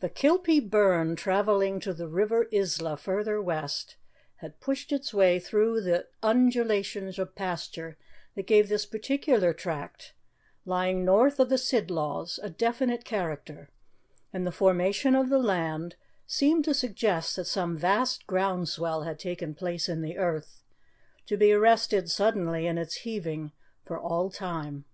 The 0.00 0.08
Kilpie 0.08 0.60
burn, 0.66 1.14
travelling 1.14 1.78
to 1.80 1.92
the 1.92 2.08
river 2.08 2.48
Isla, 2.50 2.96
farther 2.96 3.38
west, 3.42 3.96
had 4.36 4.60
pushed 4.60 4.92
its 4.92 5.12
way 5.12 5.38
through 5.38 5.82
the 5.82 6.06
undulations 6.22 7.18
of 7.18 7.34
pasture 7.34 7.98
that 8.34 8.46
gave 8.46 8.70
this 8.70 8.86
particular 8.86 9.52
tract, 9.52 10.14
lying 10.64 11.04
north 11.04 11.38
of 11.38 11.50
the 11.50 11.58
Sidlaws, 11.58 12.40
a 12.42 12.48
definite 12.48 13.04
character; 13.04 13.68
and 14.32 14.46
the 14.46 14.52
formation 14.52 15.14
of 15.14 15.28
the 15.28 15.36
land 15.38 15.96
seemed 16.26 16.64
to 16.64 16.72
suggest 16.72 17.36
that 17.36 17.44
some 17.44 17.76
vast 17.76 18.26
ground 18.26 18.70
swell 18.70 19.02
had 19.02 19.18
taken 19.18 19.54
place 19.54 19.86
in 19.86 20.00
the 20.00 20.16
earth, 20.16 20.62
to 21.26 21.36
be 21.36 21.52
arrested, 21.52 22.10
suddenly, 22.10 22.66
in 22.66 22.78
its 22.78 22.94
heaving, 23.04 23.52
for 23.84 24.00
all 24.00 24.30
time. 24.30 24.86